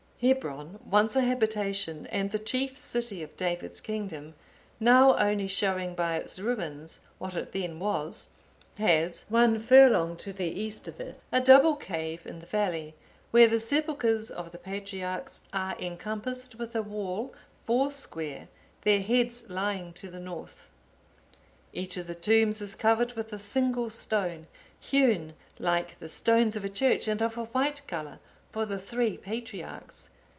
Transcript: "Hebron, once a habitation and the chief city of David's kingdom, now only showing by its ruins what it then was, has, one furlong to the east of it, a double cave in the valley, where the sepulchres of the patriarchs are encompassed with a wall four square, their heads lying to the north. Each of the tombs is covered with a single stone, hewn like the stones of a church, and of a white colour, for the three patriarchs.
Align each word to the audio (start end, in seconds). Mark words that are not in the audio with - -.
"Hebron, 0.21 0.77
once 0.85 1.15
a 1.15 1.21
habitation 1.21 2.05
and 2.11 2.29
the 2.29 2.37
chief 2.37 2.77
city 2.77 3.23
of 3.23 3.35
David's 3.35 3.81
kingdom, 3.81 4.35
now 4.79 5.17
only 5.17 5.47
showing 5.47 5.95
by 5.95 6.15
its 6.17 6.37
ruins 6.37 6.99
what 7.17 7.35
it 7.35 7.53
then 7.53 7.79
was, 7.79 8.29
has, 8.75 9.25
one 9.29 9.57
furlong 9.57 10.15
to 10.17 10.31
the 10.31 10.45
east 10.45 10.87
of 10.87 10.99
it, 10.99 11.19
a 11.31 11.41
double 11.41 11.75
cave 11.75 12.21
in 12.27 12.37
the 12.37 12.45
valley, 12.45 12.93
where 13.31 13.47
the 13.47 13.59
sepulchres 13.59 14.29
of 14.29 14.51
the 14.51 14.59
patriarchs 14.59 15.41
are 15.53 15.75
encompassed 15.79 16.53
with 16.53 16.75
a 16.75 16.83
wall 16.83 17.33
four 17.65 17.89
square, 17.89 18.47
their 18.83 19.01
heads 19.01 19.49
lying 19.49 19.91
to 19.91 20.07
the 20.07 20.19
north. 20.19 20.69
Each 21.73 21.97
of 21.97 22.05
the 22.05 22.13
tombs 22.13 22.61
is 22.61 22.75
covered 22.75 23.13
with 23.13 23.33
a 23.33 23.39
single 23.39 23.89
stone, 23.89 24.45
hewn 24.79 25.33
like 25.57 25.97
the 25.97 26.07
stones 26.09 26.55
of 26.55 26.63
a 26.63 26.69
church, 26.69 27.07
and 27.07 27.23
of 27.23 27.39
a 27.39 27.45
white 27.45 27.81
colour, 27.87 28.19
for 28.51 28.65
the 28.65 28.77
three 28.77 29.17
patriarchs. 29.17 30.09